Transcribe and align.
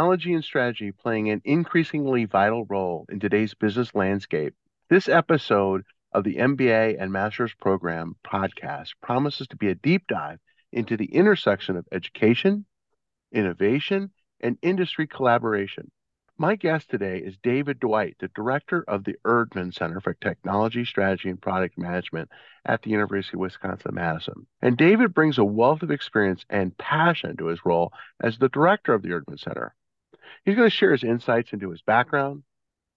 technology 0.00 0.32
and 0.32 0.42
strategy 0.42 0.92
playing 0.92 1.28
an 1.28 1.42
increasingly 1.44 2.24
vital 2.24 2.64
role 2.64 3.04
in 3.10 3.20
today's 3.20 3.52
business 3.52 3.94
landscape. 3.94 4.54
This 4.88 5.10
episode 5.10 5.82
of 6.12 6.24
the 6.24 6.36
MBA 6.36 6.96
and 6.98 7.12
Master's 7.12 7.52
Program 7.52 8.16
podcast 8.26 8.92
promises 9.02 9.46
to 9.48 9.56
be 9.56 9.68
a 9.68 9.74
deep 9.74 10.06
dive 10.08 10.38
into 10.72 10.96
the 10.96 11.04
intersection 11.04 11.76
of 11.76 11.86
education, 11.92 12.64
innovation, 13.30 14.10
and 14.40 14.56
industry 14.62 15.06
collaboration. 15.06 15.90
My 16.38 16.56
guest 16.56 16.88
today 16.88 17.18
is 17.18 17.36
David 17.42 17.78
Dwight, 17.78 18.16
the 18.20 18.28
director 18.28 18.82
of 18.88 19.04
the 19.04 19.16
Erdman 19.26 19.74
Center 19.74 20.00
for 20.00 20.14
Technology, 20.14 20.86
Strategy, 20.86 21.28
and 21.28 21.38
Product 21.38 21.76
Management 21.76 22.30
at 22.64 22.80
the 22.80 22.88
University 22.88 23.36
of 23.36 23.40
Wisconsin 23.40 23.94
Madison. 23.94 24.46
And 24.62 24.78
David 24.78 25.12
brings 25.12 25.36
a 25.36 25.44
wealth 25.44 25.82
of 25.82 25.90
experience 25.90 26.46
and 26.48 26.74
passion 26.78 27.36
to 27.36 27.48
his 27.48 27.66
role 27.66 27.92
as 28.18 28.38
the 28.38 28.48
director 28.48 28.94
of 28.94 29.02
the 29.02 29.10
Erdman 29.10 29.38
Center. 29.38 29.74
He's 30.44 30.56
going 30.56 30.68
to 30.68 30.74
share 30.74 30.92
his 30.92 31.04
insights 31.04 31.52
into 31.52 31.70
his 31.70 31.82
background, 31.82 32.42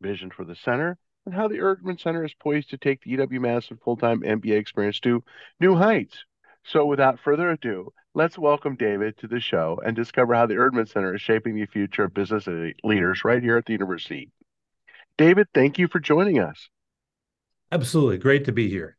vision 0.01 0.31
for 0.31 0.45
the 0.45 0.55
center, 0.55 0.97
and 1.25 1.33
how 1.33 1.47
the 1.47 1.59
Erdman 1.59 1.99
Center 1.99 2.25
is 2.25 2.33
poised 2.33 2.69
to 2.71 2.77
take 2.77 3.01
the 3.01 3.15
UW 3.17 3.39
Madison 3.39 3.79
full 3.83 3.97
time 3.97 4.21
MBA 4.21 4.57
experience 4.57 4.99
to 5.01 5.23
new 5.59 5.75
heights. 5.75 6.17
So, 6.65 6.85
without 6.85 7.19
further 7.19 7.49
ado, 7.49 7.93
let's 8.13 8.37
welcome 8.37 8.75
David 8.75 9.17
to 9.17 9.27
the 9.27 9.39
show 9.39 9.81
and 9.85 9.95
discover 9.95 10.33
how 10.33 10.45
the 10.45 10.55
Erdman 10.55 10.87
Center 10.89 11.15
is 11.15 11.21
shaping 11.21 11.55
the 11.55 11.65
future 11.65 12.05
of 12.05 12.13
business 12.13 12.47
leaders 12.83 13.25
right 13.25 13.43
here 13.43 13.57
at 13.57 13.65
the 13.65 13.73
university. 13.73 14.31
David, 15.17 15.47
thank 15.53 15.77
you 15.77 15.87
for 15.87 15.99
joining 15.99 16.39
us. 16.39 16.69
Absolutely. 17.71 18.17
Great 18.17 18.45
to 18.45 18.51
be 18.51 18.69
here. 18.69 18.97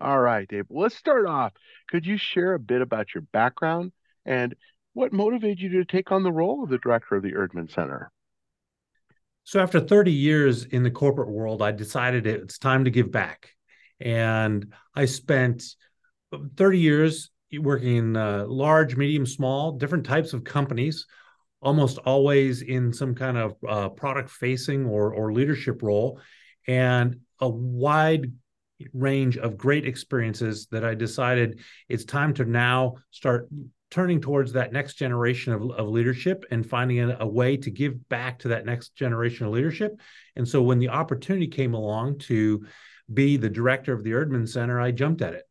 All 0.00 0.18
right, 0.18 0.48
Dave. 0.48 0.66
Let's 0.70 0.96
start 0.96 1.26
off. 1.26 1.52
Could 1.88 2.06
you 2.06 2.16
share 2.16 2.54
a 2.54 2.58
bit 2.58 2.82
about 2.82 3.14
your 3.14 3.22
background 3.32 3.92
and 4.24 4.54
what 4.94 5.12
motivated 5.12 5.60
you 5.60 5.68
to 5.70 5.84
take 5.84 6.12
on 6.12 6.22
the 6.22 6.32
role 6.32 6.62
of 6.62 6.70
the 6.70 6.78
director 6.78 7.16
of 7.16 7.22
the 7.22 7.32
Erdman 7.32 7.72
Center? 7.72 8.10
So, 9.44 9.60
after 9.60 9.80
30 9.80 10.12
years 10.12 10.64
in 10.64 10.82
the 10.82 10.90
corporate 10.90 11.30
world, 11.30 11.62
I 11.62 11.72
decided 11.72 12.26
it's 12.26 12.58
time 12.58 12.84
to 12.84 12.90
give 12.90 13.10
back. 13.10 13.50
And 14.00 14.72
I 14.94 15.06
spent 15.06 15.64
30 16.56 16.78
years 16.78 17.30
working 17.58 17.96
in 17.96 18.16
uh, 18.16 18.46
large, 18.46 18.96
medium, 18.96 19.26
small, 19.26 19.72
different 19.72 20.06
types 20.06 20.32
of 20.32 20.44
companies, 20.44 21.06
almost 21.60 21.98
always 21.98 22.62
in 22.62 22.92
some 22.92 23.14
kind 23.14 23.36
of 23.36 23.56
uh, 23.68 23.88
product 23.90 24.30
facing 24.30 24.86
or, 24.86 25.12
or 25.12 25.32
leadership 25.32 25.82
role, 25.82 26.20
and 26.66 27.20
a 27.40 27.48
wide 27.48 28.32
range 28.92 29.36
of 29.36 29.56
great 29.56 29.86
experiences 29.86 30.66
that 30.70 30.84
I 30.84 30.94
decided 30.94 31.60
it's 31.88 32.04
time 32.04 32.34
to 32.34 32.44
now 32.44 32.96
start 33.10 33.48
turning 33.92 34.20
towards 34.20 34.52
that 34.52 34.72
next 34.72 34.94
generation 34.94 35.52
of, 35.52 35.70
of 35.70 35.88
leadership 35.88 36.44
and 36.50 36.68
finding 36.68 36.98
a, 36.98 37.16
a, 37.20 37.26
way 37.26 37.56
to 37.56 37.70
give 37.70 38.08
back 38.08 38.40
to 38.40 38.48
that 38.48 38.66
next 38.66 38.96
generation 38.96 39.46
of 39.46 39.52
leadership. 39.52 40.00
And 40.34 40.48
so 40.48 40.62
when 40.62 40.80
the 40.80 40.88
opportunity 40.88 41.46
came 41.46 41.74
along 41.74 42.18
to 42.20 42.66
be 43.12 43.36
the 43.36 43.50
director 43.50 43.92
of 43.92 44.02
the 44.02 44.12
Erdman 44.12 44.48
Center, 44.48 44.80
I 44.80 44.90
jumped 44.90 45.22
at 45.22 45.34
it 45.34 45.44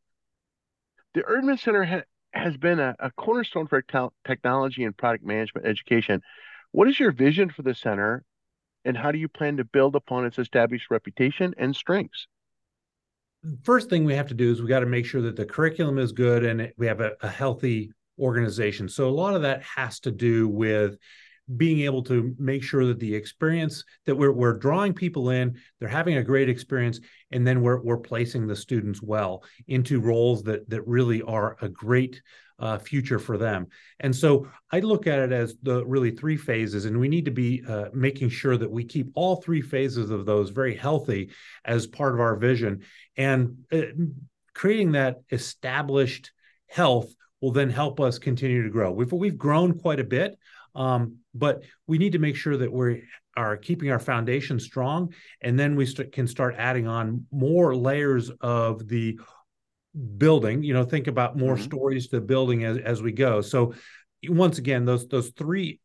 the 1.14 1.22
Erdman 1.22 1.59
Center 1.59 1.83
ha- 1.83 2.03
has 2.33 2.58
been 2.58 2.80
a, 2.80 2.95
a 3.00 3.11
cornerstone 3.11 3.67
for 3.67 3.81
te- 3.81 4.16
technology 4.25 4.83
and 4.83 4.95
product 4.95 5.26
management 5.26 5.67
education. 5.67 6.22
What 6.72 6.88
is 6.88 7.00
your 7.00 7.11
vision 7.11 7.50
for 7.50 7.64
the 7.64 7.76
center, 7.76 8.23
and 8.86 8.98
how 8.98 9.11
do 9.11 9.17
you 9.17 9.28
plan 9.28 9.58
to 9.58 9.66
build 9.66 9.95
upon 9.95 10.26
its 10.26 10.39
established 10.39 10.89
reputation 10.89 11.53
and 11.58 11.76
strengths? 11.76 12.28
First 13.64 13.89
thing 13.89 14.05
we 14.05 14.14
have 14.14 14.28
to 14.28 14.33
do 14.33 14.52
is 14.52 14.61
we 14.61 14.67
got 14.67 14.81
to 14.81 14.86
make 14.86 15.05
sure 15.05 15.22
that 15.22 15.36
the 15.36 15.45
curriculum 15.45 15.98
is 15.98 16.11
good 16.11 16.45
and 16.45 16.72
we 16.78 16.86
have 16.86 17.02
a, 17.02 17.14
a 17.22 17.28
healthy 17.28 17.92
organization. 18.20 18.90
So 18.90 19.09
a 19.09 19.12
lot 19.12 19.36
of 19.36 19.42
that 19.44 19.64
has 19.64 20.00
to 20.02 20.12
do 20.12 20.48
with 20.48 20.98
being 21.58 21.81
able 21.81 22.04
to 22.04 22.36
make 22.38 22.64
sure 22.64 22.86
that 22.86 23.00
the 23.00 23.14
experience 23.14 23.83
that 24.05 24.16
we're, 24.16 24.32
we're 24.32 24.54
drawing 24.54 24.94
people 24.94 25.32
in 25.32 25.58
they're 25.80 25.89
having 25.89 26.17
a 26.17 26.23
great 26.23 26.49
experience 26.49 26.99
and 27.32 27.45
then 27.45 27.61
we're, 27.61 27.82
we're 27.82 27.98
placing 27.98 28.48
the 28.48 28.55
students 28.55 29.02
well 29.02 29.44
into 29.67 29.99
roles 29.99 30.44
that 30.44 30.70
that 30.70 30.86
really 30.88 31.22
are 31.23 31.58
a 31.61 31.70
great 31.70 32.22
uh, 32.60 32.77
future 32.77 33.17
for 33.17 33.38
them 33.38 33.66
and 33.99 34.16
so 34.16 34.48
i 34.72 34.80
look 34.80 35.08
at 35.08 35.20
it 35.20 35.32
as 35.32 35.55
the 35.64 35.83
really 35.86 36.11
three 36.11 36.38
phases 36.38 36.86
and 36.86 36.98
we 36.98 37.08
need 37.08 37.26
to 37.26 37.32
be 37.32 37.64
uh, 37.67 37.86
making 37.92 38.30
sure 38.30 38.55
that 38.55 38.70
we 38.70 38.83
keep 38.83 39.10
all 39.16 39.38
three 39.38 39.61
phases 39.61 40.11
of 40.11 40.26
those 40.26 40.52
very 40.52 40.76
healthy 40.76 41.32
as 41.66 41.88
part 41.88 42.14
of 42.14 42.20
our 42.20 42.36
vision 42.36 42.82
and 43.17 43.58
uh, 43.72 43.82
creating 44.54 44.92
that 44.92 45.22
established 45.32 46.32
health 46.67 47.11
will 47.42 47.52
then 47.52 47.70
help 47.70 48.00
us 48.00 48.20
continue 48.20 48.64
to 48.64 48.70
grow 48.70 48.92
we've, 48.92 49.12
we've 49.12 49.38
grown 49.38 49.78
quite 49.78 50.00
a 50.00 50.04
bit 50.04 50.38
um, 50.76 51.18
but 51.34 51.64
we 51.88 51.98
need 51.98 52.14
to 52.14 52.20
make 52.20 52.36
sure 52.36 52.58
that 52.58 52.72
we 52.72 53.04
are 53.36 53.58
keeping 53.58 53.92
our 53.92 54.00
foundation 54.00 54.60
strong, 54.60 55.14
and 55.42 55.58
then 55.58 55.76
we 55.76 55.86
st- 55.86 56.12
can 56.12 56.28
start 56.28 56.56
adding 56.58 56.88
on 56.88 57.26
more 57.32 57.76
layers 57.76 58.30
of 58.42 58.88
the 58.88 59.20
building. 60.18 60.64
You 60.64 60.74
know, 60.74 60.84
think 60.84 61.08
about 61.08 61.38
more 61.38 61.56
mm-hmm. 61.56 61.64
stories 61.64 62.08
to 62.08 62.18
the 62.18 62.26
building 62.26 62.64
as 62.64 62.78
as 62.78 63.02
we 63.02 63.12
go. 63.12 63.42
So, 63.42 63.73
once 64.28 64.58
again, 64.58 64.86
those 64.86 65.08
those 65.08 65.30
three 65.30 65.80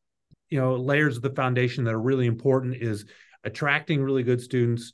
you 0.51 0.61
know 0.61 0.77
layers 0.77 1.17
of 1.17 1.23
the 1.23 1.31
foundation 1.31 1.85
that 1.85 1.95
are 1.95 2.01
really 2.01 2.27
important 2.27 2.77
is 2.77 3.07
attracting 3.45 4.03
really 4.03 4.23
good 4.23 4.41
students 4.41 4.93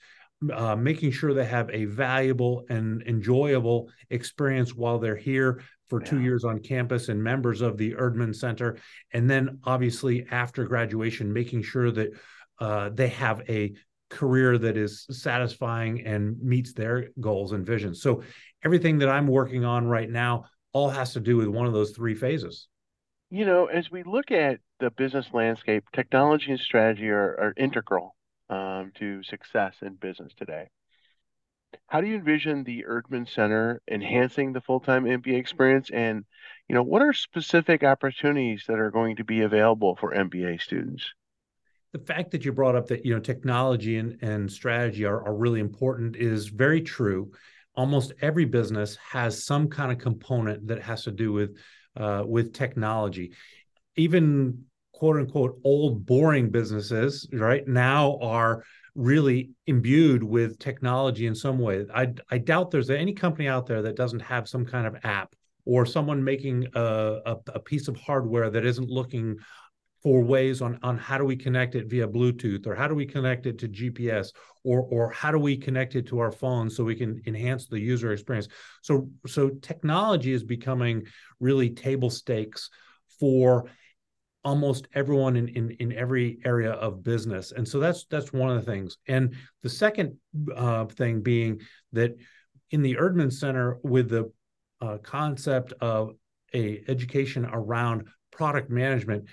uh, 0.53 0.75
making 0.75 1.13
sure 1.13 1.33
they 1.33 1.45
have 1.45 1.71
a 1.71 1.85
valuable 1.85 2.65
and 2.69 3.03
enjoyable 3.03 3.89
experience 4.11 4.75
while 4.75 4.99
they're 4.99 5.17
here 5.17 5.63
for 5.93 6.01
yeah. 6.01 6.09
two 6.09 6.21
years 6.23 6.43
on 6.43 6.59
campus 6.59 7.11
and 7.11 7.23
members 7.23 7.61
of 7.61 7.77
the 7.77 7.93
Erdman 7.93 8.35
Center. 8.35 8.79
And 9.13 9.29
then, 9.29 9.59
obviously, 9.65 10.27
after 10.31 10.65
graduation, 10.65 11.31
making 11.31 11.65
sure 11.65 11.91
that 11.91 12.13
uh, 12.59 12.89
they 12.95 13.09
have 13.09 13.43
a 13.47 13.75
career 14.09 14.57
that 14.57 14.79
is 14.79 15.05
satisfying 15.11 16.07
and 16.07 16.41
meets 16.41 16.73
their 16.73 17.11
goals 17.21 17.53
and 17.53 17.67
visions. 17.67 18.01
So, 18.01 18.23
everything 18.65 19.01
that 19.01 19.11
I'm 19.11 19.27
working 19.27 19.67
on 19.67 19.87
right 19.87 20.09
now 20.09 20.47
all 20.73 20.89
has 20.89 21.13
to 21.13 21.21
do 21.21 21.37
with 21.37 21.49
one 21.49 21.67
of 21.67 21.75
those 21.75 21.91
three 21.91 22.15
phases. 22.15 22.69
You 23.29 23.45
know, 23.45 23.67
as 23.67 23.91
we 23.91 24.03
look 24.03 24.31
at 24.31 24.61
the 24.81 24.91
business 24.93 25.27
landscape, 25.35 25.85
technology 25.93 26.53
and 26.53 26.61
strategy 26.61 27.11
are, 27.11 27.37
are 27.39 27.55
integral 27.59 28.17
um, 28.49 28.93
to 28.99 29.23
success 29.25 29.75
in 29.83 29.97
business 29.97 30.33
today. 30.39 30.69
How 31.87 32.01
do 32.01 32.07
you 32.07 32.17
envision 32.17 32.65
the 32.65 32.85
Erdman 32.89 33.29
Center 33.29 33.81
enhancing 33.91 34.53
the 34.53 34.61
full-time 34.61 35.05
MBA 35.05 35.39
experience, 35.39 35.91
and 35.91 36.25
you 36.69 36.75
know 36.75 36.83
what 36.83 37.03
are 37.03 37.13
specific 37.13 37.83
opportunities 37.83 38.65
that 38.69 38.79
are 38.79 38.91
going 38.91 39.17
to 39.17 39.25
be 39.25 39.43
available 39.43 39.97
for 39.97 40.15
MBA 40.15 40.61
students? 40.61 41.13
The 41.93 41.99
fact 41.99 42.31
that 42.31 42.45
you 42.45 42.53
brought 42.53 42.77
up 42.77 42.89
that 42.89 43.05
you 43.05 43.15
know 43.15 43.21
technology 43.21 43.99
and, 43.99 44.19
and 44.23 44.51
strategy 44.51 45.05
are, 45.05 45.23
are 45.27 45.35
really 45.35 45.61
important 45.61 46.17
is 46.17 46.49
very 46.49 46.81
true. 46.81 47.33
Almost 47.75 48.13
every 48.21 48.45
business 48.45 48.97
has 49.11 49.45
some 49.45 49.69
kind 49.69 49.93
of 49.93 49.99
component 49.99 50.69
that 50.69 50.83
has 50.83 51.05
to 51.05 51.11
do 51.11 51.33
with 51.33 51.57
uh, 51.97 52.25
with 52.27 52.55
technology. 52.55 53.33
Even 53.97 54.65
quote 54.93 55.17
unquote 55.17 55.59
old 55.65 56.07
boring 56.07 56.51
businesses 56.51 57.29
right 57.33 57.67
now 57.67 58.19
are 58.21 58.65
really 58.95 59.51
imbued 59.67 60.23
with 60.23 60.59
technology 60.59 61.27
in 61.27 61.35
some 61.35 61.59
way. 61.59 61.87
I, 61.95 62.13
I 62.31 62.39
doubt 62.39 62.71
there's 62.71 62.91
any 62.91 63.15
company 63.15 63.49
out 63.49 63.67
there 63.67 63.83
that 63.83 63.97
doesn't 63.97 64.21
have 64.21 64.49
some 64.49 64.67
kind 64.67 64.87
of 64.87 64.97
app 65.05 65.35
or 65.65 65.87
someone 65.87 66.23
making 66.23 66.67
a, 66.75 67.21
a, 67.25 67.37
a 67.55 67.61
piece 67.61 67.89
of 67.89 67.97
hardware 67.97 68.51
that 68.51 68.65
isn't 68.65 68.91
looking 68.91 69.39
for 70.03 70.21
ways 70.21 70.61
on 70.61 70.79
on 70.83 70.99
how 70.99 71.17
do 71.17 71.25
we 71.25 71.37
connect 71.37 71.77
it 71.77 71.89
via 71.89 72.07
Bluetooth 72.09 72.67
or 72.67 72.75
how 72.75 72.89
do 72.89 72.95
we 72.95 73.07
connect 73.07 73.47
it 73.47 73.59
to 73.59 73.69
GPS 73.69 74.33
or 74.65 74.83
or 74.83 75.11
how 75.11 75.31
do 75.31 75.39
we 75.39 75.57
connect 75.57 75.95
it 75.95 76.07
to 76.09 76.19
our 76.19 76.33
phone 76.33 76.69
so 76.69 76.83
we 76.83 76.97
can 76.97 77.23
enhance 77.27 77.69
the 77.69 77.79
user 77.79 78.13
experience. 78.13 78.49
So 78.83 79.09
so 79.27 79.51
technology 79.51 80.33
is 80.33 80.43
becoming 80.43 81.05
really 81.39 81.71
table 81.71 82.11
stakes 82.11 82.69
for 83.21 83.71
almost 84.45 84.89
everyone 84.95 85.37
in, 85.37 85.49
in 85.49 85.71
in 85.73 85.93
every 85.93 86.39
area 86.45 86.73
of 86.73 87.03
business. 87.03 87.53
And 87.53 87.67
so 87.67 87.79
that's 87.79 88.07
that's 88.11 88.33
one 88.33 88.51
of 88.51 88.65
the 88.65 88.71
things. 88.71 88.99
And 89.07 89.35
the 89.63 89.69
second 89.69 90.17
uh, 90.55 90.87
thing 90.87 91.21
being 91.21 91.61
that 91.93 92.17
in 92.71 92.83
the 92.83 92.97
erdman 92.97 93.33
center 93.33 93.79
with 93.83 94.09
the 94.09 94.33
uh, 94.81 94.99
concept 94.99 95.73
of 95.81 96.13
a 96.55 96.83
education 96.89 97.47
around 97.47 98.09
product 98.31 98.71
management 98.71 99.29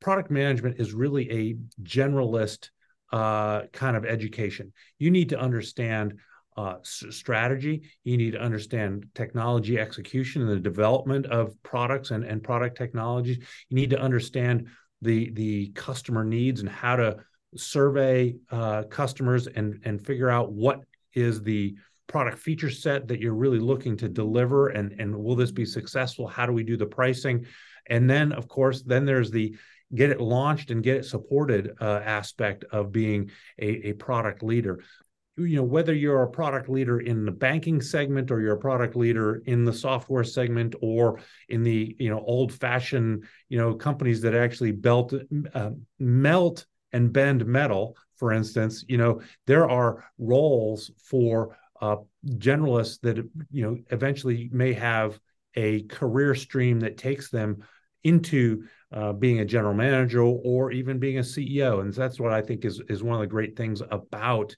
product 0.00 0.30
management 0.30 0.78
is 0.78 0.92
really 0.92 1.30
a 1.30 1.56
generalist 1.82 2.70
uh, 3.12 3.62
kind 3.72 3.96
of 3.96 4.04
education. 4.04 4.72
You 4.98 5.10
need 5.10 5.30
to 5.30 5.38
understand 5.38 6.14
uh, 6.56 6.76
strategy. 6.82 7.82
You 8.04 8.16
need 8.16 8.32
to 8.32 8.40
understand 8.40 9.06
technology 9.14 9.78
execution 9.78 10.42
and 10.42 10.50
the 10.50 10.60
development 10.60 11.26
of 11.26 11.60
products 11.62 12.10
and, 12.10 12.24
and 12.24 12.42
product 12.42 12.76
technologies. 12.76 13.38
You 13.68 13.76
need 13.76 13.90
to 13.90 14.00
understand 14.00 14.68
the 15.02 15.30
the 15.30 15.68
customer 15.74 16.24
needs 16.24 16.60
and 16.60 16.68
how 16.68 16.96
to 16.96 17.16
survey 17.56 18.34
uh, 18.50 18.84
customers 18.84 19.46
and 19.46 19.80
and 19.84 20.04
figure 20.04 20.30
out 20.30 20.52
what 20.52 20.80
is 21.12 21.42
the 21.42 21.74
product 22.06 22.38
feature 22.38 22.70
set 22.70 23.08
that 23.08 23.20
you're 23.20 23.34
really 23.34 23.58
looking 23.58 23.96
to 23.96 24.08
deliver 24.08 24.68
and 24.68 24.92
and 24.98 25.14
will 25.14 25.36
this 25.36 25.50
be 25.50 25.64
successful 25.64 26.26
how 26.26 26.46
do 26.46 26.52
we 26.52 26.62
do 26.62 26.76
the 26.76 26.86
pricing 26.86 27.46
and 27.88 28.08
then 28.08 28.32
of 28.32 28.46
course 28.48 28.82
then 28.82 29.04
there's 29.04 29.30
the 29.30 29.56
get 29.94 30.10
it 30.10 30.20
launched 30.20 30.70
and 30.70 30.82
get 30.82 30.96
it 30.96 31.04
supported 31.04 31.70
uh, 31.80 32.00
aspect 32.04 32.64
of 32.72 32.92
being 32.92 33.30
a, 33.58 33.88
a 33.88 33.92
product 33.94 34.42
leader 34.42 34.82
you 35.36 35.56
know 35.56 35.62
whether 35.62 35.92
you're 35.92 36.22
a 36.22 36.30
product 36.30 36.68
leader 36.68 37.00
in 37.00 37.24
the 37.24 37.32
banking 37.32 37.80
segment 37.80 38.30
or 38.30 38.40
you're 38.40 38.54
a 38.54 38.58
product 38.58 38.94
leader 38.94 39.42
in 39.46 39.64
the 39.64 39.72
software 39.72 40.24
segment 40.24 40.74
or 40.80 41.20
in 41.48 41.62
the 41.62 41.96
you 41.98 42.08
know 42.08 42.20
old 42.20 42.52
fashioned 42.52 43.24
you 43.48 43.58
know 43.58 43.74
companies 43.74 44.20
that 44.20 44.34
actually 44.34 44.70
belt 44.70 45.12
uh, 45.54 45.70
melt 45.98 46.66
and 46.92 47.12
bend 47.12 47.44
metal 47.46 47.96
for 48.16 48.32
instance 48.32 48.84
you 48.88 48.96
know 48.96 49.20
there 49.46 49.68
are 49.68 50.04
roles 50.18 50.92
for 50.98 51.56
uh, 51.80 51.96
generalists 52.36 53.00
that 53.00 53.16
you 53.50 53.62
know 53.64 53.76
eventually 53.90 54.48
may 54.52 54.72
have 54.72 55.18
a 55.56 55.82
career 55.84 56.34
stream 56.34 56.80
that 56.80 56.96
takes 56.96 57.30
them 57.30 57.62
into 58.04 58.64
uh, 58.92 59.12
being 59.12 59.40
a 59.40 59.44
general 59.44 59.74
manager 59.74 60.22
or 60.22 60.70
even 60.70 60.98
being 60.98 61.18
a 61.18 61.22
CEO. 61.22 61.80
And 61.80 61.92
that's 61.92 62.20
what 62.20 62.32
I 62.32 62.42
think 62.42 62.64
is 62.64 62.80
is 62.88 63.02
one 63.02 63.14
of 63.14 63.20
the 63.20 63.26
great 63.26 63.56
things 63.56 63.82
about 63.90 64.54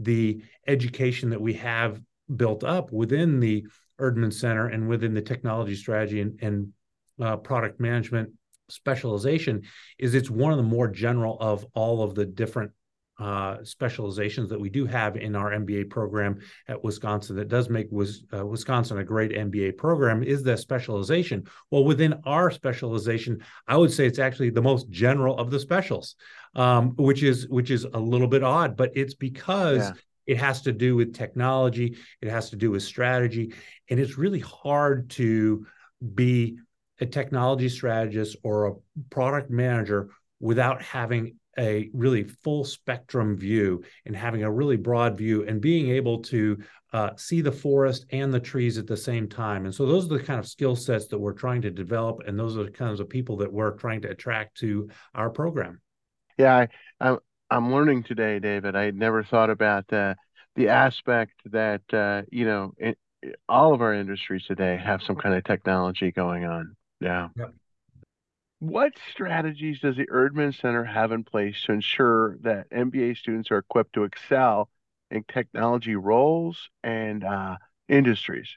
the 0.00 0.42
education 0.66 1.30
that 1.30 1.40
we 1.40 1.54
have 1.54 2.00
built 2.34 2.64
up 2.64 2.92
within 2.92 3.40
the 3.40 3.66
Erdman 4.00 4.32
Center 4.32 4.68
and 4.68 4.88
within 4.88 5.14
the 5.14 5.22
technology 5.22 5.74
strategy 5.74 6.20
and, 6.20 6.38
and 6.42 6.72
uh, 7.20 7.36
product 7.36 7.80
management 7.80 8.30
specialization 8.68 9.62
is 9.98 10.14
it's 10.14 10.30
one 10.30 10.52
of 10.52 10.56
the 10.56 10.62
more 10.62 10.88
general 10.88 11.36
of 11.40 11.66
all 11.74 12.02
of 12.02 12.14
the 12.14 12.24
different 12.24 12.72
uh, 13.20 13.62
specializations 13.62 14.48
that 14.48 14.58
we 14.58 14.70
do 14.70 14.86
have 14.86 15.16
in 15.16 15.36
our 15.36 15.50
MBA 15.50 15.90
program 15.90 16.38
at 16.68 16.82
Wisconsin 16.82 17.36
that 17.36 17.48
does 17.48 17.68
make 17.68 17.86
was, 17.90 18.24
uh, 18.34 18.46
Wisconsin 18.46 18.98
a 18.98 19.04
great 19.04 19.32
MBA 19.32 19.76
program 19.76 20.22
is 20.22 20.42
the 20.42 20.56
specialization. 20.56 21.46
Well, 21.70 21.84
within 21.84 22.14
our 22.24 22.50
specialization, 22.50 23.44
I 23.68 23.76
would 23.76 23.92
say 23.92 24.06
it's 24.06 24.18
actually 24.18 24.50
the 24.50 24.62
most 24.62 24.88
general 24.88 25.38
of 25.38 25.50
the 25.50 25.60
specials, 25.60 26.14
um, 26.54 26.94
which 26.96 27.22
is 27.22 27.46
which 27.48 27.70
is 27.70 27.84
a 27.84 27.98
little 27.98 28.28
bit 28.28 28.42
odd, 28.42 28.74
but 28.74 28.90
it's 28.94 29.14
because 29.14 29.80
yeah. 29.80 29.92
it 30.26 30.38
has 30.38 30.62
to 30.62 30.72
do 30.72 30.96
with 30.96 31.14
technology, 31.14 31.98
it 32.22 32.30
has 32.30 32.48
to 32.50 32.56
do 32.56 32.70
with 32.70 32.82
strategy, 32.82 33.52
and 33.90 34.00
it's 34.00 34.16
really 34.16 34.40
hard 34.40 35.10
to 35.10 35.66
be 36.14 36.56
a 37.00 37.06
technology 37.06 37.68
strategist 37.68 38.36
or 38.42 38.66
a 38.66 38.74
product 39.10 39.50
manager 39.50 40.08
without 40.40 40.80
having 40.80 41.36
a 41.60 41.90
really 41.92 42.24
full 42.24 42.64
spectrum 42.64 43.36
view 43.36 43.84
and 44.06 44.16
having 44.16 44.42
a 44.42 44.50
really 44.50 44.76
broad 44.76 45.16
view 45.16 45.46
and 45.46 45.60
being 45.60 45.90
able 45.90 46.22
to 46.22 46.58
uh, 46.92 47.10
see 47.16 47.40
the 47.40 47.52
forest 47.52 48.06
and 48.10 48.32
the 48.32 48.40
trees 48.40 48.78
at 48.78 48.86
the 48.86 48.96
same 48.96 49.28
time. 49.28 49.66
And 49.66 49.74
so 49.74 49.86
those 49.86 50.06
are 50.06 50.18
the 50.18 50.24
kind 50.24 50.40
of 50.40 50.48
skill 50.48 50.74
sets 50.74 51.06
that 51.08 51.18
we're 51.18 51.34
trying 51.34 51.62
to 51.62 51.70
develop, 51.70 52.22
and 52.26 52.38
those 52.38 52.56
are 52.56 52.64
the 52.64 52.70
kinds 52.70 52.98
of 52.98 53.08
people 53.08 53.36
that 53.36 53.52
we're 53.52 53.72
trying 53.72 54.00
to 54.02 54.10
attract 54.10 54.56
to 54.58 54.88
our 55.14 55.30
program. 55.30 55.80
Yeah, 56.38 56.56
I, 56.56 56.68
I'm 57.00 57.18
I'm 57.50 57.72
learning 57.72 58.04
today, 58.04 58.38
David. 58.38 58.76
I 58.76 58.92
never 58.92 59.24
thought 59.24 59.50
about 59.50 59.92
uh, 59.92 60.14
the 60.56 60.68
aspect 60.68 61.34
that 61.46 61.82
uh, 61.92 62.22
you 62.30 62.44
know 62.44 62.72
it, 62.78 62.98
all 63.48 63.74
of 63.74 63.82
our 63.82 63.94
industries 63.94 64.44
today 64.46 64.80
have 64.82 65.02
some 65.02 65.16
kind 65.16 65.34
of 65.34 65.44
technology 65.44 66.12
going 66.12 66.44
on. 66.44 66.76
Yeah. 67.00 67.28
Yep. 67.36 67.54
What 68.60 68.92
strategies 69.10 69.80
does 69.80 69.96
the 69.96 70.06
Erdman 70.06 70.54
Center 70.54 70.84
have 70.84 71.12
in 71.12 71.24
place 71.24 71.62
to 71.64 71.72
ensure 71.72 72.36
that 72.42 72.70
MBA 72.70 73.16
students 73.16 73.50
are 73.50 73.58
equipped 73.58 73.94
to 73.94 74.04
excel 74.04 74.68
in 75.10 75.24
technology 75.24 75.96
roles 75.96 76.68
and 76.84 77.24
uh, 77.24 77.56
industries? 77.88 78.50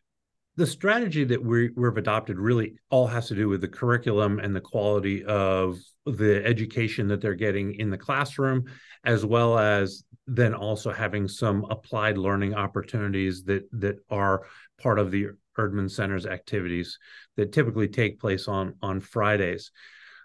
The 0.57 0.67
strategy 0.67 1.23
that 1.23 1.43
we, 1.43 1.69
we've 1.77 1.95
adopted 1.95 2.37
really 2.37 2.75
all 2.89 3.07
has 3.07 3.29
to 3.29 3.35
do 3.35 3.47
with 3.47 3.61
the 3.61 3.69
curriculum 3.69 4.39
and 4.39 4.53
the 4.53 4.61
quality 4.61 5.23
of 5.23 5.79
the 6.05 6.45
education 6.45 7.07
that 7.07 7.21
they're 7.21 7.33
getting 7.33 7.73
in 7.75 7.89
the 7.89 7.97
classroom, 7.97 8.65
as 9.05 9.25
well 9.25 9.57
as 9.57 10.03
then 10.27 10.53
also 10.53 10.91
having 10.91 11.29
some 11.29 11.65
applied 11.69 12.17
learning 12.17 12.53
opportunities 12.53 13.43
that 13.45 13.63
that 13.71 13.95
are 14.09 14.45
part 14.81 14.99
of 14.99 15.11
the 15.11 15.29
Erdman 15.57 15.89
Center's 15.89 16.25
activities 16.25 16.97
that 17.37 17.51
typically 17.51 17.87
take 17.87 18.19
place 18.19 18.47
on 18.47 18.75
on 18.81 18.99
Fridays. 18.99 19.71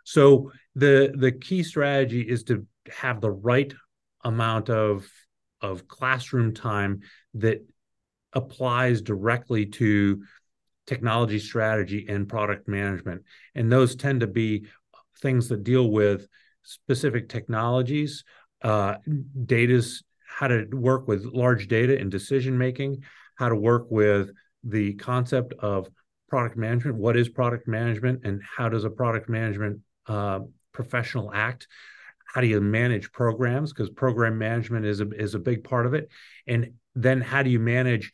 So 0.05 0.53
the 0.75 1.13
the 1.17 1.33
key 1.33 1.63
strategy 1.63 2.23
is 2.23 2.45
to 2.45 2.67
have 2.91 3.21
the 3.21 3.31
right 3.31 3.73
amount 4.25 4.71
of 4.71 5.07
of 5.61 5.89
classroom 5.89 6.55
time 6.55 7.01
that 7.35 7.65
applies 8.33 9.01
directly 9.03 9.67
to 9.67 10.23
technology 10.87 11.39
strategy 11.39 12.07
and 12.09 12.29
product 12.29 12.69
management. 12.69 13.23
And 13.55 13.71
those 13.71 13.97
tend 13.97 14.21
to 14.21 14.27
be 14.27 14.67
things 15.21 15.49
that 15.49 15.65
deal 15.65 15.91
with 15.91 16.27
specific 16.63 17.29
technologies, 17.29 18.25
uh, 18.63 18.97
data's 19.45 20.03
how 20.27 20.49
to 20.49 20.67
work 20.73 21.09
with 21.09 21.25
large 21.25 21.69
data 21.69 21.99
in 21.99 22.11
decision 22.11 22.57
making, 22.57 23.03
how 23.37 23.49
to 23.49 23.57
work 23.57 23.87
with 23.91 24.31
the 24.65 24.95
concept 24.95 25.55
of 25.59 25.89
product 26.29 26.57
management. 26.57 26.97
What 26.97 27.17
is 27.17 27.29
product 27.29 27.67
management, 27.67 28.25
and 28.25 28.43
how 28.43 28.69
does 28.69 28.85
a 28.85 28.91
product 28.91 29.29
management 29.29 29.81
uh, 30.07 30.41
professional 30.73 31.33
act. 31.35 31.67
How 32.33 32.41
do 32.41 32.47
you 32.47 32.61
manage 32.61 33.11
programs? 33.11 33.73
Because 33.73 33.91
program 33.91 34.39
management 34.39 34.87
is 34.87 35.01
a 35.01 35.11
is 35.11 35.35
a 35.35 35.39
big 35.39 35.65
part 35.65 35.87
of 35.87 35.95
it. 35.95 36.09
And 36.47 36.75
then 36.95 37.21
how 37.21 37.43
do 37.43 37.51
you 37.51 37.59
manage 37.59 38.13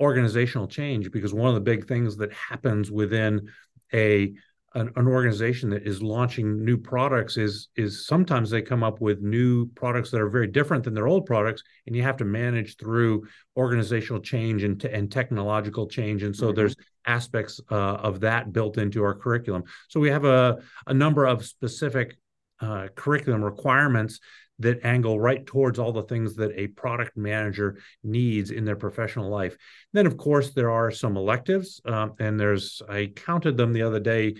organizational 0.00 0.66
change? 0.66 1.10
Because 1.10 1.34
one 1.34 1.48
of 1.48 1.54
the 1.54 1.60
big 1.60 1.86
things 1.86 2.16
that 2.16 2.32
happens 2.32 2.90
within 2.90 3.50
a 3.92 4.32
an, 4.76 4.92
an, 4.96 5.08
organization 5.08 5.70
that 5.70 5.86
is 5.86 6.02
launching 6.02 6.64
new 6.64 6.76
products 6.76 7.36
is 7.36 7.68
is 7.76 8.06
sometimes 8.06 8.50
they 8.50 8.60
come 8.60 8.84
up 8.84 9.00
with 9.00 9.20
new 9.22 9.66
products 9.70 10.10
that 10.10 10.20
are 10.20 10.28
very 10.28 10.46
different 10.46 10.84
than 10.84 10.94
their 10.94 11.08
old 11.08 11.24
products 11.24 11.62
and 11.86 11.96
you 11.96 12.02
have 12.02 12.18
to 12.18 12.24
manage 12.24 12.76
through 12.76 13.26
organizational 13.56 14.20
change 14.20 14.62
and, 14.62 14.84
and 14.84 15.10
technological 15.10 15.88
change 15.88 16.22
and 16.22 16.36
so 16.36 16.46
mm-hmm. 16.46 16.56
there's 16.56 16.76
aspects 17.06 17.58
uh, 17.70 17.74
of 17.74 18.20
that 18.20 18.52
built 18.52 18.76
into 18.76 19.02
our 19.02 19.14
curriculum 19.14 19.64
so 19.88 19.98
we 19.98 20.10
have 20.10 20.24
a, 20.24 20.58
a 20.86 20.94
number 20.94 21.24
of 21.24 21.44
specific 21.44 22.16
uh, 22.60 22.88
curriculum 22.94 23.42
requirements 23.42 24.20
that 24.58 24.84
angle 24.84 25.20
right 25.20 25.44
towards 25.46 25.78
all 25.78 25.92
the 25.92 26.02
things 26.04 26.34
that 26.36 26.50
a 26.56 26.66
product 26.68 27.16
manager 27.16 27.78
needs 28.02 28.50
in 28.50 28.64
their 28.64 28.76
professional 28.76 29.28
life. 29.28 29.54
Then, 29.92 30.06
of 30.06 30.16
course, 30.16 30.52
there 30.52 30.70
are 30.70 30.90
some 30.90 31.16
electives, 31.16 31.80
um, 31.84 32.14
and 32.18 32.40
there's 32.40 32.80
I 32.88 33.12
counted 33.14 33.58
them 33.58 33.74
the 33.74 33.82
other 33.82 34.00
day 34.00 34.36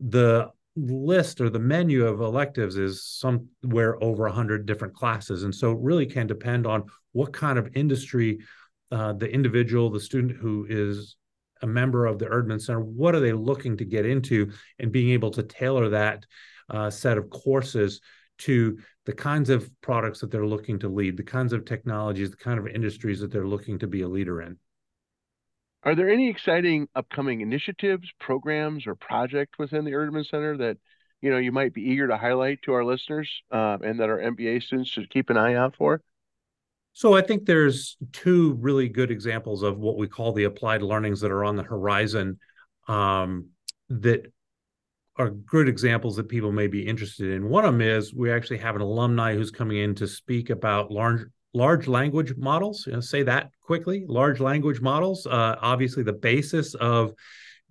the 0.00 0.50
list 0.76 1.40
or 1.40 1.48
the 1.50 1.58
menu 1.58 2.06
of 2.06 2.20
electives 2.20 2.76
is 2.76 3.04
somewhere 3.04 4.02
over 4.02 4.24
100 4.24 4.66
different 4.66 4.94
classes. 4.94 5.44
And 5.44 5.54
so 5.54 5.72
it 5.72 5.78
really 5.80 6.06
can 6.06 6.26
depend 6.26 6.66
on 6.66 6.84
what 7.12 7.32
kind 7.32 7.58
of 7.58 7.70
industry 7.74 8.40
uh, 8.90 9.12
the 9.12 9.30
individual 9.30 9.90
the 9.90 10.00
student 10.00 10.36
who 10.36 10.66
is 10.68 11.16
a 11.62 11.66
member 11.66 12.06
of 12.06 12.18
the 12.18 12.26
erdman 12.26 12.60
center 12.60 12.80
what 12.80 13.14
are 13.14 13.20
they 13.20 13.32
looking 13.32 13.76
to 13.76 13.84
get 13.84 14.04
into 14.04 14.52
and 14.78 14.92
being 14.92 15.10
able 15.10 15.30
to 15.30 15.42
tailor 15.42 15.88
that 15.88 16.26
uh, 16.70 16.90
set 16.90 17.16
of 17.16 17.30
courses 17.30 18.00
to 18.36 18.78
the 19.06 19.12
kinds 19.12 19.48
of 19.48 19.68
products 19.80 20.20
that 20.20 20.30
they're 20.30 20.46
looking 20.46 20.78
to 20.78 20.88
lead 20.88 21.16
the 21.16 21.22
kinds 21.22 21.52
of 21.52 21.64
technologies 21.64 22.30
the 22.30 22.36
kind 22.36 22.58
of 22.58 22.66
industries 22.66 23.20
that 23.20 23.32
they're 23.32 23.46
looking 23.46 23.78
to 23.78 23.86
be 23.86 24.02
a 24.02 24.08
leader 24.08 24.42
in 24.42 24.56
are 25.84 25.94
there 25.94 26.08
any 26.08 26.30
exciting 26.30 26.88
upcoming 26.94 27.42
initiatives, 27.42 28.10
programs, 28.18 28.86
or 28.86 28.94
projects 28.94 29.58
within 29.58 29.84
the 29.84 29.92
Erdman 29.92 30.26
Center 30.28 30.56
that 30.56 30.78
you 31.20 31.30
know 31.30 31.38
you 31.38 31.52
might 31.52 31.74
be 31.74 31.82
eager 31.82 32.08
to 32.08 32.16
highlight 32.16 32.62
to 32.62 32.72
our 32.72 32.84
listeners 32.84 33.30
uh, 33.52 33.78
and 33.82 34.00
that 34.00 34.08
our 34.08 34.18
MBA 34.18 34.62
students 34.62 34.90
should 34.90 35.10
keep 35.10 35.30
an 35.30 35.36
eye 35.36 35.54
out 35.54 35.76
for? 35.76 36.00
So 36.94 37.14
I 37.14 37.22
think 37.22 37.44
there's 37.44 37.96
two 38.12 38.54
really 38.60 38.88
good 38.88 39.10
examples 39.10 39.62
of 39.62 39.78
what 39.78 39.98
we 39.98 40.06
call 40.08 40.32
the 40.32 40.44
applied 40.44 40.80
learnings 40.80 41.20
that 41.20 41.32
are 41.32 41.44
on 41.44 41.56
the 41.56 41.62
horizon 41.62 42.38
um, 42.88 43.48
that 43.88 44.32
are 45.16 45.30
good 45.30 45.68
examples 45.68 46.16
that 46.16 46.28
people 46.28 46.52
may 46.52 46.66
be 46.66 46.86
interested 46.86 47.32
in. 47.32 47.48
One 47.48 47.64
of 47.64 47.72
them 47.72 47.80
is 47.80 48.14
we 48.14 48.32
actually 48.32 48.58
have 48.58 48.76
an 48.76 48.82
alumni 48.82 49.34
who's 49.34 49.50
coming 49.50 49.78
in 49.78 49.94
to 49.96 50.06
speak 50.06 50.50
about 50.50 50.90
large 50.90 51.26
large 51.52 51.86
language 51.88 52.34
models. 52.36 52.86
You 52.86 52.94
know, 52.94 53.00
say 53.00 53.22
that 53.24 53.50
quickly. 53.64 54.04
Large 54.06 54.40
language 54.40 54.80
models, 54.80 55.26
uh, 55.26 55.56
obviously 55.60 56.02
the 56.02 56.12
basis 56.12 56.74
of 56.74 57.14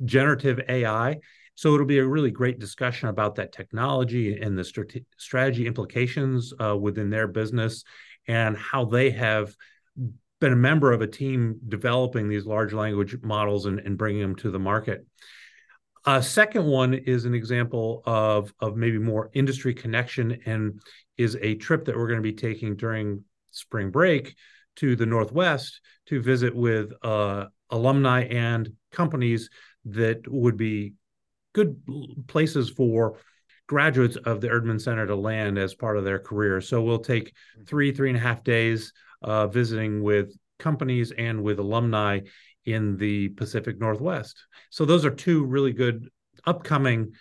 generative 0.04 0.60
AI. 0.68 1.20
So 1.56 1.74
it'll 1.74 1.86
be 1.86 2.00
a 2.00 2.06
really 2.06 2.32
great 2.32 2.60
discussion 2.60 3.10
about 3.10 3.36
that 3.36 3.52
technology 3.52 4.40
and 4.42 4.58
the 4.58 4.64
strate- 4.64 5.06
strategy 5.18 5.68
implications 5.68 6.52
uh, 6.60 6.76
within 6.76 7.10
their 7.10 7.28
business 7.28 7.84
and 8.28 8.58
how 8.58 8.86
they 8.86 9.12
have 9.12 9.56
been 10.40 10.54
a 10.54 10.58
member 10.58 10.92
of 10.92 11.02
a 11.02 11.08
team 11.08 11.60
developing 11.70 12.28
these 12.28 12.46
large 12.46 12.74
language 12.74 13.16
models 13.22 13.66
and, 13.66 13.80
and 13.80 13.98
bringing 13.98 14.22
them 14.22 14.36
to 14.36 14.52
the 14.52 14.60
market. 14.60 15.06
A 16.06 16.22
second 16.22 16.66
one 16.66 16.94
is 16.94 17.24
an 17.24 17.34
example 17.34 18.04
of, 18.06 18.54
of 18.60 18.76
maybe 18.76 18.98
more 18.98 19.30
industry 19.34 19.74
connection 19.74 20.42
and 20.46 20.82
is 21.18 21.38
a 21.42 21.56
trip 21.56 21.86
that 21.86 21.96
we're 21.96 22.08
going 22.08 22.20
to 22.20 22.24
be 22.24 22.34
taking 22.34 22.76
during 22.76 23.24
spring 23.52 23.90
break 23.90 24.36
to 24.78 24.96
the 24.96 25.06
Northwest 25.06 25.82
to 26.08 26.22
visit 26.22 26.56
with 26.56 26.92
uh, 27.02 27.46
alumni 27.70 28.24
and 28.24 28.70
companies 28.92 29.50
that 29.86 30.28
would 30.28 30.58
be 30.58 30.94
good 31.54 31.82
places 32.28 32.70
for 32.70 33.20
graduates 33.68 34.16
of 34.18 34.42
the 34.42 34.48
Erdman 34.48 34.82
Center 34.82 35.08
to 35.08 35.16
land 35.16 35.58
as 35.58 35.74
part 35.74 35.98
of 35.98 36.04
their 36.04 36.20
career. 36.20 36.62
So 36.62 36.82
we'll 36.82 37.00
take 37.00 37.30
mm-hmm. 37.30 37.64
three, 37.66 37.92
three 37.92 38.10
and 38.10 38.18
a 38.18 38.22
half 38.22 38.44
days 38.44 38.94
uh, 39.22 39.48
visiting 39.48 40.04
with 40.04 40.36
companies 40.60 41.12
and 41.12 41.44
with 41.44 41.60
alumni 41.60 42.22
in 42.66 42.98
the 42.98 43.30
Pacific 43.30 43.80
Northwest. 43.80 44.46
So 44.70 44.86
those 44.86 45.06
are 45.06 45.12
two 45.12 45.46
really 45.46 45.74
good 45.74 46.10
upcoming 46.46 47.14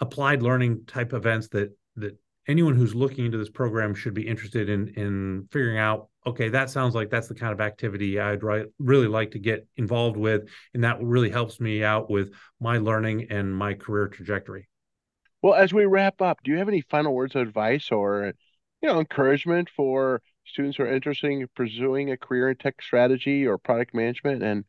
applied 0.00 0.42
learning 0.42 0.84
type 0.86 1.12
events 1.12 1.48
that 1.48 1.76
that 1.96 2.16
anyone 2.48 2.74
who's 2.74 2.94
looking 2.94 3.26
into 3.26 3.38
this 3.38 3.50
program 3.50 3.94
should 3.94 4.14
be 4.14 4.26
interested 4.26 4.68
in 4.68 4.88
in 4.88 5.46
figuring 5.52 5.78
out 5.78 6.08
okay 6.26 6.48
that 6.48 6.70
sounds 6.70 6.94
like 6.94 7.10
that's 7.10 7.28
the 7.28 7.34
kind 7.34 7.52
of 7.52 7.60
activity 7.60 8.18
i'd 8.18 8.42
really 8.78 9.06
like 9.06 9.30
to 9.30 9.38
get 9.38 9.66
involved 9.76 10.16
with 10.16 10.48
and 10.74 10.82
that 10.82 11.00
really 11.02 11.30
helps 11.30 11.60
me 11.60 11.84
out 11.84 12.10
with 12.10 12.32
my 12.60 12.78
learning 12.78 13.26
and 13.30 13.54
my 13.54 13.74
career 13.74 14.08
trajectory. 14.08 14.68
Well 15.42 15.54
as 15.54 15.72
we 15.72 15.84
wrap 15.84 16.20
up 16.20 16.42
do 16.42 16.50
you 16.50 16.58
have 16.58 16.68
any 16.68 16.80
final 16.80 17.14
words 17.14 17.36
of 17.36 17.42
advice 17.42 17.92
or 17.92 18.32
you 18.82 18.88
know 18.88 18.98
encouragement 18.98 19.68
for 19.68 20.22
students 20.44 20.78
who 20.78 20.84
are 20.84 20.92
interested 20.92 21.30
in 21.30 21.46
pursuing 21.54 22.10
a 22.10 22.16
career 22.16 22.50
in 22.50 22.56
tech 22.56 22.80
strategy 22.82 23.46
or 23.46 23.58
product 23.58 23.94
management? 23.94 24.42
And 24.42 24.64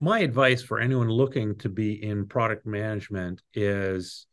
my 0.00 0.20
advice 0.20 0.62
for 0.62 0.80
anyone 0.80 1.10
looking 1.10 1.56
to 1.56 1.68
be 1.68 2.02
in 2.02 2.26
product 2.26 2.66
management 2.66 3.42
is 3.54 4.26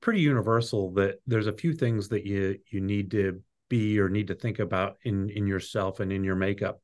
pretty 0.00 0.20
universal 0.20 0.92
that 0.92 1.16
there's 1.26 1.46
a 1.46 1.52
few 1.52 1.72
things 1.72 2.08
that 2.08 2.26
you 2.26 2.58
you 2.70 2.80
need 2.80 3.10
to 3.12 3.42
be 3.68 3.98
or 3.98 4.08
need 4.08 4.28
to 4.28 4.34
think 4.34 4.58
about 4.58 4.96
in 5.04 5.30
in 5.30 5.46
yourself 5.46 6.00
and 6.00 6.12
in 6.12 6.24
your 6.24 6.36
makeup. 6.36 6.80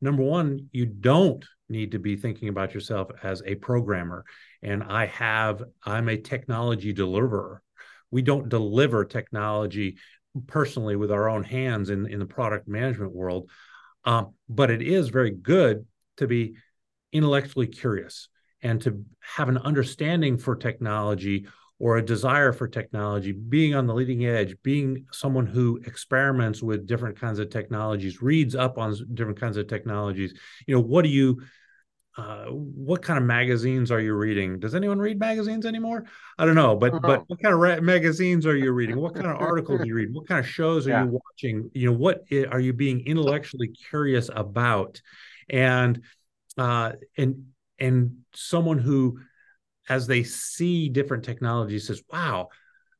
Number 0.00 0.22
one, 0.22 0.68
you 0.72 0.86
don't 0.86 1.44
need 1.68 1.92
to 1.92 1.98
be 1.98 2.16
thinking 2.16 2.48
about 2.48 2.74
yourself 2.74 3.10
as 3.22 3.42
a 3.44 3.54
programmer. 3.56 4.24
And 4.62 4.82
I 4.82 5.06
have 5.06 5.62
I'm 5.84 6.08
a 6.08 6.16
technology 6.16 6.92
deliverer. 6.92 7.62
We 8.10 8.22
don't 8.22 8.48
deliver 8.48 9.04
technology 9.04 9.98
personally 10.46 10.96
with 10.96 11.12
our 11.12 11.28
own 11.28 11.44
hands 11.44 11.90
in 11.90 12.06
in 12.06 12.18
the 12.18 12.26
product 12.26 12.66
management 12.66 13.12
world, 13.12 13.50
um, 14.04 14.34
but 14.48 14.70
it 14.70 14.82
is 14.82 15.10
very 15.10 15.30
good 15.30 15.86
to 16.16 16.26
be 16.26 16.54
intellectually 17.12 17.66
curious 17.66 18.28
and 18.62 18.80
to 18.82 19.04
have 19.20 19.48
an 19.48 19.58
understanding 19.58 20.38
for 20.38 20.54
technology 20.54 21.46
or 21.80 21.96
a 21.96 22.04
desire 22.04 22.52
for 22.52 22.68
technology, 22.68 23.32
being 23.32 23.74
on 23.74 23.86
the 23.86 23.94
leading 23.94 24.26
edge, 24.26 24.54
being 24.62 25.06
someone 25.12 25.46
who 25.46 25.80
experiments 25.86 26.62
with 26.62 26.86
different 26.86 27.18
kinds 27.18 27.38
of 27.38 27.48
technologies, 27.48 28.20
reads 28.20 28.54
up 28.54 28.76
on 28.76 28.94
different 29.14 29.40
kinds 29.40 29.56
of 29.56 29.66
technologies. 29.66 30.38
You 30.66 30.76
know, 30.76 30.82
what 30.82 31.02
do 31.02 31.08
you 31.08 31.40
uh, 32.18 32.46
what 32.46 33.02
kind 33.02 33.18
of 33.18 33.24
magazines 33.24 33.90
are 33.90 34.00
you 34.00 34.12
reading? 34.12 34.58
Does 34.58 34.74
anyone 34.74 34.98
read 34.98 35.18
magazines 35.18 35.64
anymore? 35.64 36.04
I 36.38 36.44
don't 36.44 36.54
know, 36.54 36.76
but 36.76 37.00
but 37.00 37.24
what 37.28 37.40
kind 37.40 37.54
of 37.54 37.60
ra- 37.60 37.80
magazines 37.80 38.46
are 38.46 38.56
you 38.56 38.72
reading? 38.72 39.00
What 39.00 39.14
kind 39.14 39.26
of 39.26 39.36
articles 39.40 39.80
are 39.80 39.86
you 39.86 39.94
read? 39.94 40.12
What 40.12 40.28
kind 40.28 40.38
of 40.38 40.46
shows 40.46 40.86
are 40.86 40.90
yeah. 40.90 41.04
you 41.04 41.18
watching? 41.24 41.70
You 41.72 41.86
know, 41.86 41.96
what 41.96 42.24
are 42.50 42.60
you 42.60 42.74
being 42.74 43.06
intellectually 43.06 43.68
curious 43.68 44.28
about? 44.34 45.00
And 45.48 46.02
uh, 46.58 46.92
and 47.16 47.46
and 47.78 48.18
someone 48.34 48.78
who 48.78 49.20
as 49.90 50.06
they 50.06 50.22
see 50.22 50.88
different 50.88 51.24
technologies 51.24 51.88
says 51.88 52.02
wow 52.10 52.48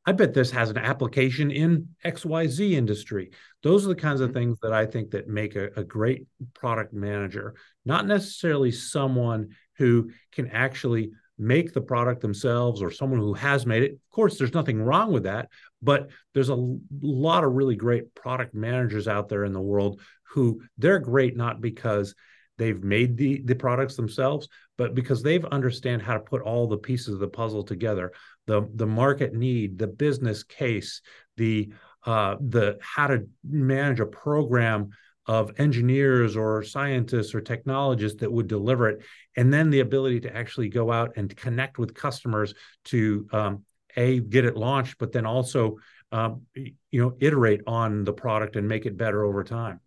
i 0.05 0.11
bet 0.11 0.33
this 0.33 0.51
has 0.51 0.69
an 0.69 0.77
application 0.77 1.49
in 1.49 1.87
xyz 2.05 2.71
industry 2.71 3.31
those 3.63 3.85
are 3.85 3.89
the 3.89 3.95
kinds 3.95 4.21
of 4.21 4.29
mm-hmm. 4.29 4.39
things 4.39 4.59
that 4.61 4.73
i 4.73 4.85
think 4.85 5.09
that 5.09 5.27
make 5.27 5.55
a, 5.55 5.69
a 5.75 5.83
great 5.83 6.27
product 6.53 6.93
manager 6.93 7.55
not 7.85 8.05
necessarily 8.05 8.71
someone 8.71 9.49
who 9.77 10.11
can 10.31 10.47
actually 10.49 11.11
make 11.41 11.73
the 11.73 11.81
product 11.81 12.21
themselves 12.21 12.83
or 12.83 12.91
someone 12.91 13.19
who 13.19 13.33
has 13.33 13.65
made 13.65 13.81
it. 13.81 13.93
Of 13.93 14.09
course, 14.11 14.37
there's 14.37 14.53
nothing 14.53 14.79
wrong 14.79 15.11
with 15.11 15.23
that, 15.23 15.49
but 15.81 16.09
there's 16.35 16.49
a 16.49 16.77
lot 17.01 17.43
of 17.43 17.53
really 17.53 17.75
great 17.75 18.13
product 18.13 18.53
managers 18.53 19.07
out 19.07 19.27
there 19.27 19.43
in 19.43 19.51
the 19.51 19.59
world 19.59 19.99
who 20.29 20.61
they're 20.77 20.99
great 20.99 21.35
not 21.35 21.59
because 21.59 22.13
they've 22.61 22.83
made 22.83 23.17
the 23.17 23.41
the 23.45 23.55
products 23.55 23.95
themselves 23.95 24.47
but 24.77 24.93
because 24.93 25.23
they've 25.23 25.45
understand 25.45 26.01
how 26.01 26.13
to 26.13 26.19
put 26.19 26.41
all 26.41 26.67
the 26.67 26.77
pieces 26.77 27.15
of 27.15 27.19
the 27.19 27.27
puzzle 27.27 27.63
together 27.63 28.11
the 28.45 28.69
the 28.75 28.85
market 28.85 29.33
need 29.33 29.77
the 29.79 29.87
business 29.87 30.43
case 30.43 31.01
the 31.37 31.71
uh, 32.05 32.35
the 32.39 32.77
how 32.81 33.07
to 33.07 33.27
manage 33.43 33.99
a 33.99 34.05
program 34.05 34.89
of 35.27 35.51
engineers 35.59 36.35
or 36.35 36.63
scientists 36.63 37.35
or 37.35 37.41
technologists 37.41 38.19
that 38.19 38.31
would 38.31 38.47
deliver 38.47 38.89
it 38.89 39.01
and 39.35 39.51
then 39.51 39.69
the 39.69 39.79
ability 39.79 40.19
to 40.19 40.35
actually 40.35 40.69
go 40.69 40.91
out 40.91 41.13
and 41.15 41.35
connect 41.35 41.77
with 41.77 41.93
customers 41.93 42.53
to 42.85 43.27
um, 43.31 43.63
a 43.97 44.19
get 44.19 44.45
it 44.45 44.55
launched 44.55 44.97
but 44.99 45.11
then 45.11 45.25
also 45.25 45.77
um, 46.11 46.41
you 46.55 47.01
know 47.01 47.15
iterate 47.19 47.61
on 47.65 48.03
the 48.03 48.13
product 48.13 48.55
and 48.55 48.67
make 48.67 48.85
it 48.85 48.97
better 48.97 49.23
over 49.23 49.43
time. 49.43 49.79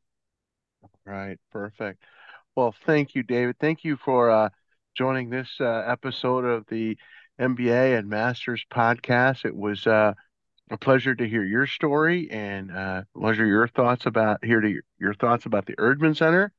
Right 1.05 1.39
perfect 1.53 2.03
well, 2.57 2.75
thank 2.87 3.15
you, 3.15 3.23
David. 3.23 3.57
Thank 3.59 3.85
you 3.85 3.97
for 3.97 4.31
uh, 4.31 4.49
joining 4.97 5.31
this 5.31 5.49
uh, 5.61 5.65
episode 5.87 6.45
of 6.45 6.67
the 6.69 6.97
MBA 7.39 7.95
and 7.97 8.09
Masters 8.09 8.65
podcast. 8.73 9.45
It 9.45 9.57
was 9.57 9.87
uh, 9.87 10.15
a 10.71 10.79
pleasure 10.79 11.15
to 11.15 11.29
hear 11.29 11.45
your 11.45 11.67
story 11.67 12.31
and 12.31 12.71
uh, 12.73 13.03
pleasure 13.17 13.47
your 13.47 13.69
thoughts 13.69 14.07
about 14.07 14.45
hear 14.45 14.61
to 14.61 14.81
your, 14.99 15.15
thoughts 15.15 15.47
about 15.47 15.67
the 15.67 15.77
Erdman 15.77 16.17
Center 16.17 16.53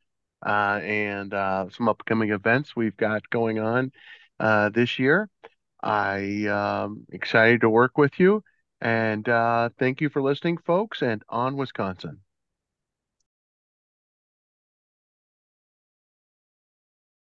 uh, 0.45 0.81
and 0.83 1.33
uh, 1.33 1.67
some 1.71 1.89
upcoming 1.89 2.31
events 2.31 2.75
we've 2.75 2.97
got 2.97 3.29
going 3.29 3.59
on 3.59 3.91
uh, 4.39 4.69
this 4.69 4.99
year. 4.99 5.29
I 5.83 6.47
um, 6.47 7.05
excited 7.11 7.61
to 7.61 7.69
work 7.69 7.97
with 7.97 8.19
you 8.19 8.43
and 8.81 9.25
thank 9.79 10.01
you 10.01 10.09
for 10.09 10.21
listening, 10.21 10.57
folks. 10.57 11.01
And 11.01 11.23
on 11.29 11.57
Wisconsin. 11.57 12.24